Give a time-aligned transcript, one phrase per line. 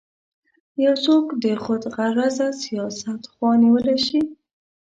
[0.83, 4.21] یو څوک د خودغرضه سیاست خوا نیولی شي.